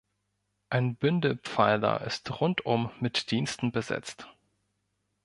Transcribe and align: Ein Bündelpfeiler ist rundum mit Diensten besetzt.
Ein 0.71 0.95
Bündelpfeiler 0.95 2.01
ist 2.01 2.41
rundum 2.41 2.89
mit 2.99 3.29
Diensten 3.29 3.71
besetzt. 3.71 4.27